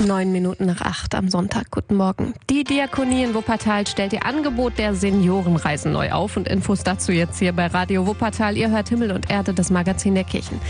[0.00, 1.70] Neun Minuten nach acht am Sonntag.
[1.70, 2.34] Guten Morgen.
[2.50, 7.38] Die Diakonie in Wuppertal stellt ihr Angebot der Seniorenreisen neu auf und Infos dazu jetzt
[7.38, 8.56] hier bei Radio Wuppertal.
[8.56, 10.60] Ihr hört Himmel und Erde, das Magazin der Kirchen.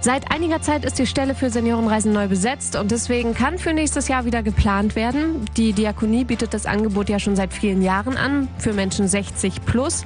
[0.00, 4.06] Seit einiger Zeit ist die Stelle für Seniorenreisen neu besetzt und deswegen kann für nächstes
[4.06, 5.44] Jahr wieder geplant werden.
[5.56, 10.04] Die Diakonie bietet das Angebot ja schon seit vielen Jahren an für Menschen 60 plus.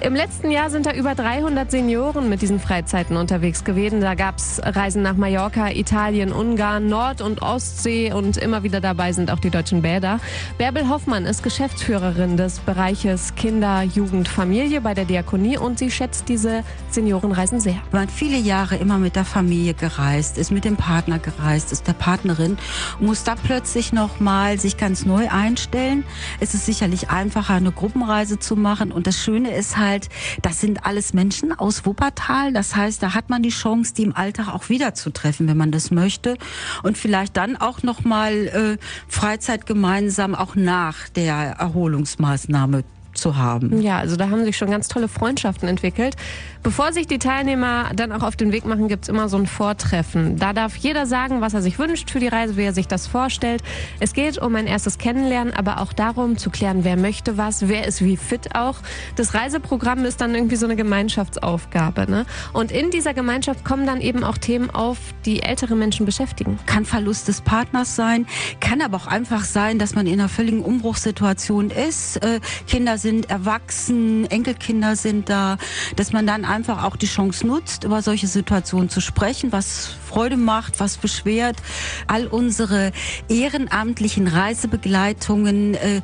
[0.00, 4.00] Im letzten Jahr sind da über 300 Senioren mit diesen Freizeiten unterwegs gewesen.
[4.00, 9.12] Da gab es Reisen nach Mallorca, Italien, Ungarn, Nord- und Ostsee und immer wieder dabei
[9.12, 10.20] sind auch die deutschen Bäder.
[10.56, 16.30] Bärbel Hoffmann ist Geschäftsführerin des Bereiches Kinder, Jugend, Familie bei der Diakonie und sie schätzt
[16.30, 17.76] diese Seniorenreisen sehr.
[17.90, 21.88] Wir waren viele Jahre immer mit der Familie gereist, ist mit dem Partner gereist, ist
[21.88, 22.56] der Partnerin,
[23.00, 26.04] muss da plötzlich nochmal sich ganz neu einstellen.
[26.38, 28.92] Es ist sicherlich einfacher, eine Gruppenreise zu machen.
[28.92, 30.08] Und das Schöne ist halt,
[30.42, 32.52] das sind alles Menschen aus Wuppertal.
[32.52, 35.90] Das heißt, da hat man die Chance, die im Alltag auch wiederzutreffen, wenn man das
[35.90, 36.38] möchte.
[36.84, 43.80] Und vielleicht dann auch nochmal äh, Freizeit gemeinsam auch nach der Erholungsmaßnahme zu haben.
[43.80, 46.16] Ja, also da haben sich schon ganz tolle Freundschaften entwickelt.
[46.62, 50.38] Bevor sich die Teilnehmer dann auch auf den Weg machen, gibt's immer so ein Vortreffen.
[50.38, 53.06] Da darf jeder sagen, was er sich wünscht für die Reise, wie er sich das
[53.06, 53.62] vorstellt.
[54.00, 57.86] Es geht um ein erstes Kennenlernen, aber auch darum zu klären, wer möchte was, wer
[57.86, 58.76] ist wie fit auch.
[59.16, 62.10] Das Reiseprogramm ist dann irgendwie so eine Gemeinschaftsaufgabe.
[62.10, 62.24] Ne?
[62.52, 66.58] Und in dieser Gemeinschaft kommen dann eben auch Themen auf, die ältere Menschen beschäftigen.
[66.66, 68.26] Kann Verlust des Partners sein,
[68.60, 72.16] kann aber auch einfach sein, dass man in einer völligen Umbruchssituation ist.
[72.24, 75.58] Äh, Kinder sind erwachsen, Enkelkinder sind da,
[75.94, 80.38] dass man dann einfach auch die Chance nutzt, über solche Situationen zu sprechen, was Freude
[80.38, 81.56] macht, was beschwert.
[82.06, 82.92] All unsere
[83.28, 86.00] ehrenamtlichen Reisebegleitungen äh,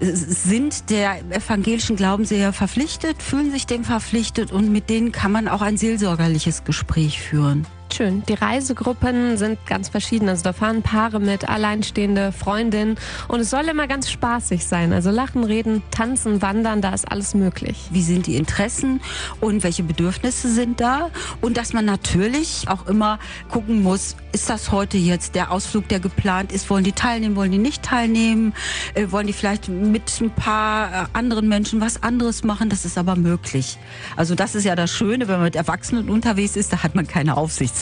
[0.00, 5.46] sind der evangelischen Glauben sehr verpflichtet, fühlen sich dem verpflichtet und mit denen kann man
[5.46, 7.64] auch ein seelsorgerliches Gespräch führen.
[7.92, 8.22] Schön.
[8.28, 10.28] Die Reisegruppen sind ganz verschieden.
[10.28, 12.96] Also da fahren Paare mit, alleinstehende Freundinnen.
[13.28, 14.92] Und es soll immer ganz spaßig sein.
[14.92, 17.88] Also lachen, reden, tanzen, wandern, da ist alles möglich.
[17.90, 19.00] Wie sind die Interessen
[19.40, 21.10] und welche Bedürfnisse sind da?
[21.40, 23.18] Und dass man natürlich auch immer
[23.50, 26.70] gucken muss, ist das heute jetzt der Ausflug, der geplant ist?
[26.70, 28.54] Wollen die teilnehmen, wollen die nicht teilnehmen?
[28.94, 32.68] Äh, wollen die vielleicht mit ein paar äh, anderen Menschen was anderes machen?
[32.70, 33.78] Das ist aber möglich.
[34.16, 37.06] Also das ist ja das Schöne, wenn man mit Erwachsenen unterwegs ist, da hat man
[37.06, 37.79] keine Aufsicht.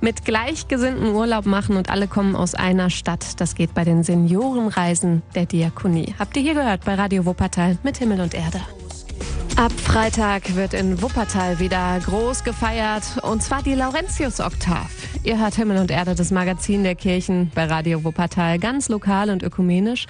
[0.00, 3.40] Mit Gleichgesinnten Urlaub machen und alle kommen aus einer Stadt.
[3.40, 6.14] Das geht bei den Seniorenreisen der Diakonie.
[6.18, 8.60] Habt ihr hier gehört bei Radio Wuppertal mit Himmel und Erde.
[9.56, 14.88] Ab Freitag wird in Wuppertal wieder groß gefeiert und zwar die Laurentius-Oktav.
[15.24, 19.42] Ihr hört Himmel und Erde, das Magazin der Kirchen bei Radio Wuppertal, ganz lokal und
[19.42, 20.06] ökumenisch.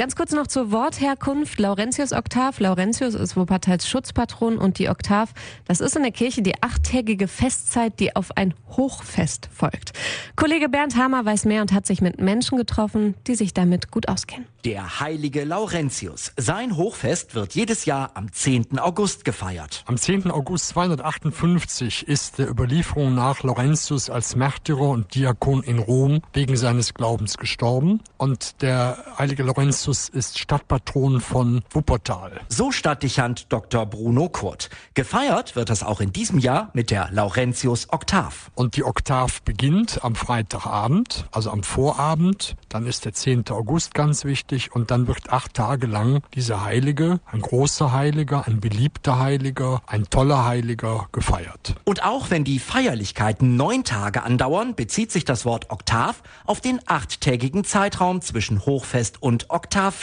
[0.00, 1.60] Ganz kurz noch zur Wortherkunft.
[1.60, 2.58] Laurentius Oktav.
[2.58, 5.34] Laurentius ist Wuppertals Schutzpatron und die Oktav,
[5.66, 9.92] das ist in der Kirche die achttägige Festzeit, die auf ein Hochfest folgt.
[10.36, 14.08] Kollege Bernd Hamer weiß mehr und hat sich mit Menschen getroffen, die sich damit gut
[14.08, 14.46] auskennen.
[14.64, 16.32] Der heilige Laurentius.
[16.36, 18.78] Sein Hochfest wird jedes Jahr am 10.
[18.78, 19.84] August gefeiert.
[19.86, 20.30] Am 10.
[20.30, 26.94] August 258 ist der Überlieferung nach Laurentius als Märtyrer und Diakon in Rom wegen seines
[26.94, 28.00] Glaubens gestorben.
[28.18, 32.42] Und der heilige Laurentius Jesus ist Stadtpatron von Wuppertal.
[32.48, 33.86] So Stadtdichand Dr.
[33.86, 34.70] Bruno Kurt.
[34.94, 38.52] Gefeiert wird das auch in diesem Jahr mit der Laurentius Oktav.
[38.54, 42.54] Und die Oktav beginnt am Freitagabend, also am Vorabend.
[42.68, 43.50] Dann ist der 10.
[43.50, 48.60] August ganz wichtig und dann wird acht Tage lang dieser Heilige, ein großer Heiliger, ein
[48.60, 51.74] beliebter Heiliger, ein toller Heiliger gefeiert.
[51.84, 56.78] Und auch wenn die Feierlichkeiten neun Tage andauern, bezieht sich das Wort Oktav auf den
[56.86, 59.79] achttägigen Zeitraum zwischen Hochfest und Oktav.
[59.80, 59.94] Oktav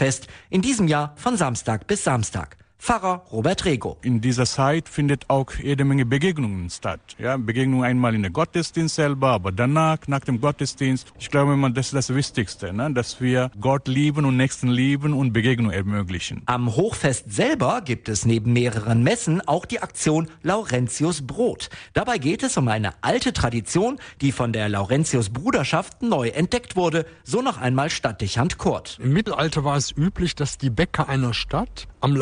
[0.50, 2.58] in diesem Jahr von Samstag bis Samstag.
[2.80, 3.98] Pfarrer Robert Rego.
[4.02, 7.00] In dieser Zeit findet auch jede Menge Begegnungen statt.
[7.18, 11.12] Ja, Begegnungen einmal in der Gottesdienst selber, aber danach, nach dem Gottesdienst.
[11.20, 12.94] Ich glaube immer, das ist das Wichtigste, ne?
[12.94, 16.44] dass wir Gott lieben und Nächsten lieben und Begegnungen ermöglichen.
[16.46, 21.70] Am Hochfest selber gibt es neben mehreren Messen auch die Aktion Laurentius Brot.
[21.94, 27.06] Dabei geht es um eine alte Tradition, die von der Laurentius Bruderschaft neu entdeckt wurde,
[27.24, 29.00] so noch einmal Stadtdechant Kurt.
[29.02, 32.16] Im Mittelalter war es üblich, dass die Bäcker einer Stadt am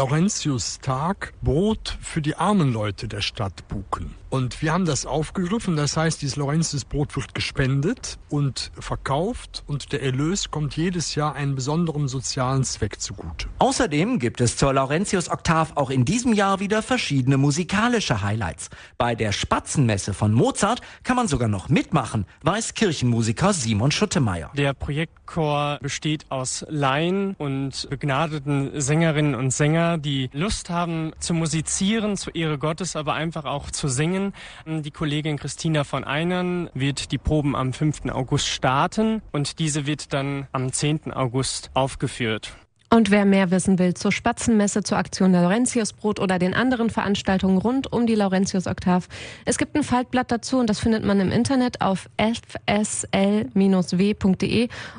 [0.46, 4.14] Laurentius-Tag Brot für die armen Leute der Stadt buchen.
[4.30, 5.78] Und wir haben das aufgegriffen.
[5.78, 11.56] Das heißt, dieses Laurentius-Brot wird gespendet und verkauft und der Erlös kommt jedes Jahr einem
[11.56, 13.48] besonderen sozialen Zweck zugute.
[13.60, 18.70] Außerdem gibt es zur Laurentius-Oktav auch in diesem Jahr wieder verschiedene musikalische Highlights.
[18.98, 24.52] Bei der Spatzenmesse von Mozart kann man sogar noch mitmachen, weiß Kirchenmusiker Simon Schuttemeier.
[24.58, 32.18] Der Projektchor besteht aus Laien und begnadeten Sängerinnen und Sänger, die Lust haben zu musizieren,
[32.18, 34.34] zu Ehre Gottes, aber einfach auch zu singen.
[34.66, 38.12] Die Kollegin Christina von Einern wird die Proben am 5.
[38.12, 41.14] August starten und diese wird dann am 10.
[41.14, 42.54] August aufgeführt.
[42.90, 47.92] Und wer mehr wissen will zur Spatzenmesse, zur Aktion Laurentiusbrot oder den anderen Veranstaltungen rund
[47.92, 49.08] um die Laurentius-Oktav,
[49.46, 53.10] es gibt ein Faltblatt dazu und das findet man im Internet auf fsl-w.de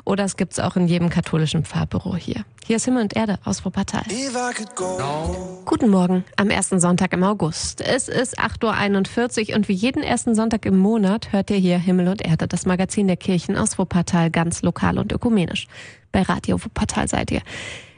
[0.05, 2.45] oder es gibt es auch in jedem katholischen Pfarrbüro hier.
[2.67, 4.03] Hier ist Himmel und Erde aus Wuppertal.
[5.63, 7.79] Guten Morgen am ersten Sonntag im August.
[7.79, 12.09] Es ist 8.41 Uhr und wie jeden ersten Sonntag im Monat hört ihr hier Himmel
[12.09, 15.67] und Erde, das Magazin der Kirchen aus Wuppertal, ganz lokal und ökumenisch.
[16.17, 17.43] Bei Radio Wuppertal seid ihr.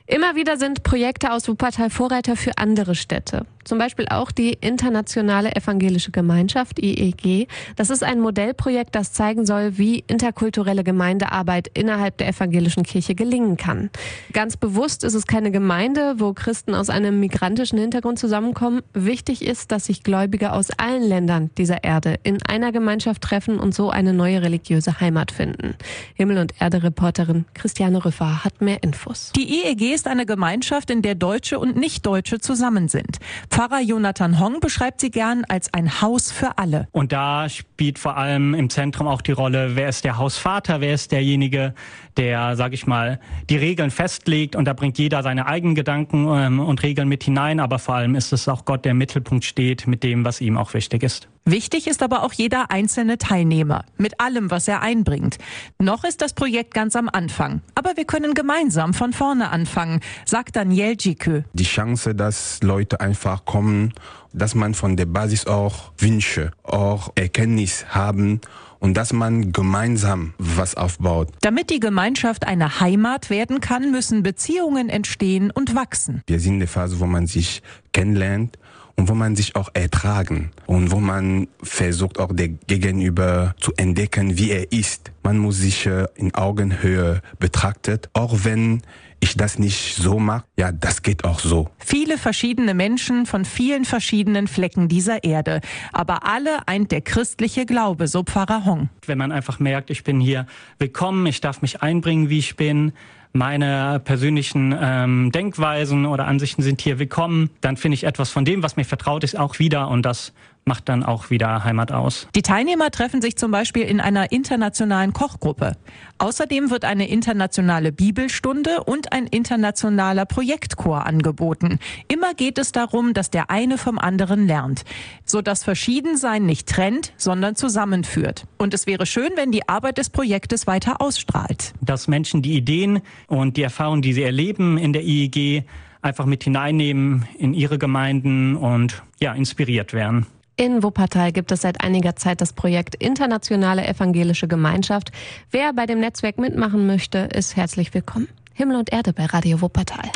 [0.09, 3.45] Immer wieder sind Projekte aus Wuppertal Vorreiter für andere Städte.
[3.63, 7.47] Zum Beispiel auch die Internationale Evangelische Gemeinschaft, IEG.
[7.75, 13.57] Das ist ein Modellprojekt, das zeigen soll, wie interkulturelle Gemeindearbeit innerhalb der evangelischen Kirche gelingen
[13.57, 13.91] kann.
[14.33, 18.81] Ganz bewusst ist es keine Gemeinde, wo Christen aus einem migrantischen Hintergrund zusammenkommen.
[18.95, 23.75] Wichtig ist, dass sich Gläubige aus allen Ländern dieser Erde in einer Gemeinschaft treffen und
[23.75, 25.75] so eine neue religiöse Heimat finden.
[26.15, 29.31] Himmel und Erde Reporterin Christiane Rüffer hat mehr Infos.
[29.35, 33.19] Die IEG ist eine Gemeinschaft, in der Deutsche und Nicht-Deutsche zusammen sind.
[33.49, 36.87] Pfarrer Jonathan Hong beschreibt sie gern als ein Haus für alle.
[36.93, 40.93] Und da spielt vor allem im Zentrum auch die Rolle, wer ist der Hausvater, wer
[40.93, 41.73] ist derjenige,
[42.15, 43.19] der, sage ich mal,
[43.49, 47.59] die Regeln festlegt und da bringt jeder seine eigenen Gedanken ähm, und Regeln mit hinein,
[47.59, 50.57] aber vor allem ist es auch Gott, der im Mittelpunkt steht mit dem, was ihm
[50.57, 51.27] auch wichtig ist.
[51.45, 55.37] Wichtig ist aber auch jeder einzelne Teilnehmer mit allem, was er einbringt.
[55.79, 60.55] Noch ist das Projekt ganz am Anfang, aber wir können gemeinsam von vorne anfangen, sagt
[60.55, 61.43] Daniel Jikö.
[61.53, 63.93] Die Chance, dass Leute einfach kommen,
[64.33, 68.41] dass man von der Basis auch Wünsche, auch Erkenntnis haben
[68.79, 71.29] und dass man gemeinsam was aufbaut.
[71.41, 76.21] Damit die Gemeinschaft eine Heimat werden kann, müssen Beziehungen entstehen und wachsen.
[76.27, 77.61] Wir sind in der Phase, wo man sich
[77.91, 78.57] kennenlernt
[78.99, 84.37] und wo man sich auch ertragen und wo man versucht auch der Gegenüber zu entdecken,
[84.37, 85.13] wie er ist.
[85.23, 88.81] Man muss sich äh, in Augenhöhe betrachtet, auch wenn
[89.21, 91.69] ich das nicht so mache, ja, das geht auch so.
[91.77, 95.61] Viele verschiedene Menschen von vielen verschiedenen Flecken dieser Erde.
[95.93, 98.89] Aber alle eint der christliche Glaube, so Pfarrer Hong.
[99.05, 100.45] Wenn man einfach merkt, ich bin hier
[100.77, 102.91] willkommen, ich darf mich einbringen, wie ich bin,
[103.31, 108.63] meine persönlichen ähm, Denkweisen oder Ansichten sind hier willkommen, dann finde ich etwas von dem,
[108.63, 109.87] was mir vertraut ist, auch wieder.
[109.89, 110.33] Und das
[110.65, 112.27] macht dann auch wieder Heimat aus.
[112.35, 115.75] Die Teilnehmer treffen sich zum Beispiel in einer internationalen Kochgruppe.
[116.19, 121.79] Außerdem wird eine internationale Bibelstunde und ein internationaler Projektchor angeboten.
[122.07, 124.83] Immer geht es darum, dass der eine vom anderen lernt,
[125.25, 128.45] so dass Verschiedensein nicht trennt, sondern zusammenführt.
[128.57, 131.73] Und es wäre schön, wenn die Arbeit des Projektes weiter ausstrahlt.
[131.81, 135.63] Dass Menschen die Ideen und die Erfahrungen, die sie erleben in der IEG,
[136.01, 140.27] einfach mit hineinnehmen in ihre Gemeinden und ja, inspiriert werden.
[140.59, 145.09] In Wuppertal gibt es seit einiger Zeit das Projekt Internationale Evangelische Gemeinschaft.
[145.51, 148.27] Wer bei dem Netzwerk mitmachen möchte, ist herzlich willkommen.
[148.55, 150.11] Himmel und Erde bei Radio Wuppertal.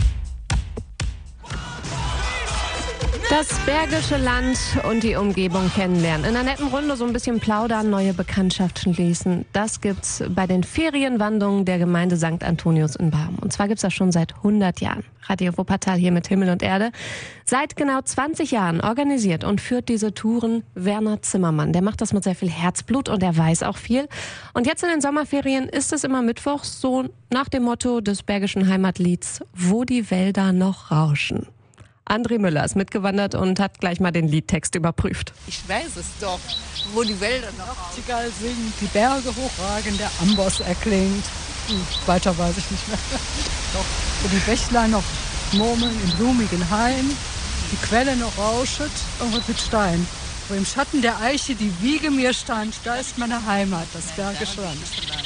[3.35, 6.23] Das Bergische Land und die Umgebung kennenlernen.
[6.23, 9.45] In einer netten Runde so ein bisschen plaudern, neue Bekanntschaften schließen.
[9.53, 12.43] Das gibt's bei den Ferienwanderungen der Gemeinde St.
[12.43, 13.39] Antonius in Barm.
[13.41, 15.03] Und zwar gibt's das schon seit 100 Jahren.
[15.23, 16.91] Radio Wuppertal hier mit Himmel und Erde.
[17.43, 21.73] Seit genau 20 Jahren organisiert und führt diese Touren Werner Zimmermann.
[21.73, 24.07] Der macht das mit sehr viel Herzblut und er weiß auch viel.
[24.53, 28.69] Und jetzt in den Sommerferien ist es immer Mittwochs so nach dem Motto des Bergischen
[28.69, 31.47] Heimatlieds, wo die Wälder noch rauschen.
[32.05, 35.33] André Müller ist mitgewandert und hat gleich mal den Liedtext überprüft.
[35.47, 36.39] Ich weiß es doch,
[36.93, 41.23] wo die Wälder noch Nachtigall singt, die Berge hochragen, der Amboss erklingt.
[41.67, 42.97] Hm, weiter weiß ich nicht mehr.
[43.73, 43.85] doch,
[44.21, 45.03] wo die Bächlein noch
[45.53, 47.09] murmeln im blumigen Hain,
[47.71, 50.05] die Quelle noch rauschet, irgendwas mit Stein.
[50.49, 54.61] Wo im Schatten der Eiche die Wiege mir stand, da ist meine Heimat, das Bergische
[54.61, 55.22] Land.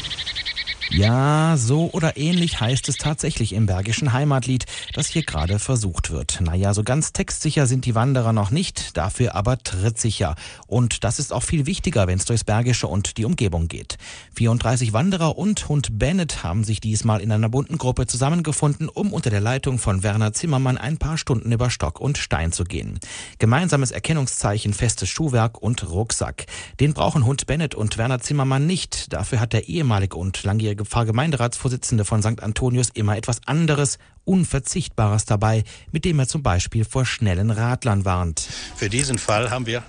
[0.98, 6.42] Ja, so oder ähnlich heißt es tatsächlich im Bergischen Heimatlied, das hier gerade versucht wird.
[6.42, 10.34] Naja, so ganz textsicher sind die Wanderer noch nicht, dafür aber trittsicher.
[10.66, 14.00] Und das ist auch viel wichtiger, wenn es durchs Bergische und die Umgebung geht.
[14.38, 19.30] 34 Wanderer und Hund Bennett haben sich diesmal in einer bunten Gruppe zusammengefunden, um unter
[19.30, 23.00] der Leitung von Werner Zimmermann ein paar Stunden über Stock und Stein zu gehen.
[23.38, 26.48] Gemeinsames Erkennungszeichen, festes Schuhwerk und Rucksack.
[26.80, 29.14] Den brauchen Hund Bennett und Werner Zimmermann nicht.
[29.14, 32.42] Dafür hat der ehemalige und langjährige Pfarrgemeinderatsvorsitzende von St.
[32.42, 38.48] Antonius immer etwas anderes, Unverzichtbares dabei, mit dem er zum Beispiel vor schnellen Radlern warnt.
[38.76, 39.84] Für diesen Fall haben wir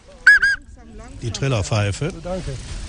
[1.23, 2.12] die Trillerpfeife.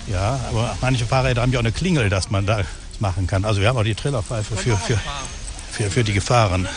[0.06, 2.62] Ja, aber manche Fahrräder haben ja auch eine Klingel, dass man da
[2.98, 3.44] machen kann.
[3.44, 5.00] Also wir haben auch die Trillerpfeife für, für,
[5.70, 6.68] für, für die Gefahren.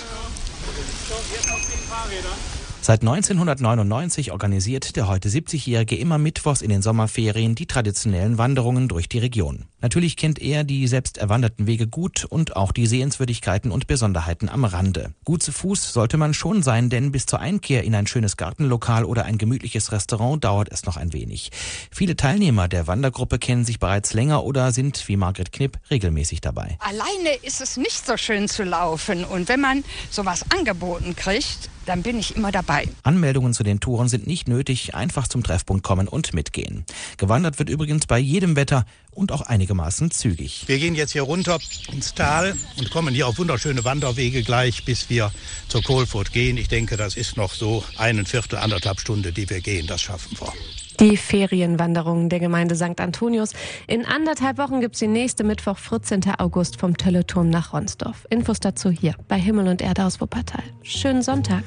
[2.81, 9.07] Seit 1999 organisiert der heute 70-Jährige immer mittwochs in den Sommerferien die traditionellen Wanderungen durch
[9.07, 9.67] die Region.
[9.83, 14.63] Natürlich kennt er die selbst erwanderten Wege gut und auch die Sehenswürdigkeiten und Besonderheiten am
[14.63, 15.13] Rande.
[15.25, 19.03] Gut zu Fuß sollte man schon sein, denn bis zur Einkehr in ein schönes Gartenlokal
[19.03, 21.51] oder ein gemütliches Restaurant dauert es noch ein wenig.
[21.91, 26.77] Viele Teilnehmer der Wandergruppe kennen sich bereits länger oder sind, wie Margret Knipp, regelmäßig dabei.
[26.79, 32.03] Alleine ist es nicht so schön zu laufen und wenn man sowas angeboten kriegt, dann
[32.03, 32.87] bin ich immer dabei.
[33.03, 36.85] Anmeldungen zu den Touren sind nicht nötig, einfach zum Treffpunkt kommen und mitgehen.
[37.17, 40.63] Gewandert wird übrigens bei jedem Wetter und auch einigermaßen zügig.
[40.67, 41.59] Wir gehen jetzt hier runter
[41.91, 45.31] ins Tal und kommen hier auf wunderschöne Wanderwege gleich, bis wir
[45.67, 46.57] zur Kohlfurt gehen.
[46.57, 49.87] Ich denke, das ist noch so einen Viertel, anderthalb Stunde, die wir gehen.
[49.87, 50.53] Das schaffen wir.
[50.99, 52.99] Die Ferienwanderung der Gemeinde St.
[52.99, 53.53] Antonius.
[53.87, 56.21] In anderthalb Wochen gibt es die nächste Mittwoch, 14.
[56.37, 58.27] August vom Tölleturm nach Ronsdorf.
[58.29, 60.63] Infos dazu hier bei Himmel und Erde aus Wuppertal.
[60.83, 61.63] Schönen Sonntag.